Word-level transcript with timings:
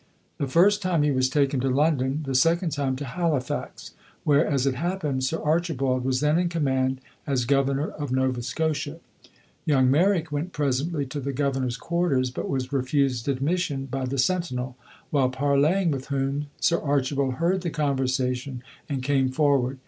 The 0.39 0.47
first 0.47 0.81
time 0.81 1.03
he 1.03 1.11
was 1.11 1.29
taken 1.29 1.59
to 1.59 1.69
London; 1.69 2.23
the 2.25 2.33
second 2.33 2.71
time 2.71 2.95
to 2.95 3.05
Halifax, 3.05 3.91
where, 4.23 4.43
as 4.43 4.65
it 4.65 4.73
happened, 4.73 5.23
Sir 5.23 5.39
Archibald 5.39 6.03
was 6.03 6.21
then 6.21 6.39
in 6.39 6.49
command 6.49 6.99
as 7.27 7.45
Governor 7.45 7.89
of 7.89 8.11
Nova 8.11 8.41
Scotia. 8.41 8.97
Young 9.63 9.91
Merrick 9.91 10.31
went 10.31 10.53
presently 10.53 11.05
to 11.05 11.19
the 11.19 11.31
governor's 11.31 11.77
quarters, 11.77 12.31
but 12.31 12.49
was 12.49 12.73
refused 12.73 13.27
admission 13.29 13.85
by 13.85 14.05
the 14.05 14.17
sentinel, 14.17 14.75
while 15.11 15.29
parleying 15.29 15.91
with 15.91 16.07
whom, 16.07 16.47
Sir 16.59 16.81
Archibald 16.81 17.35
heard 17.35 17.61
the 17.61 17.69
conversation, 17.69 18.63
and 18.89 19.03
came 19.03 19.29
forward. 19.29 19.77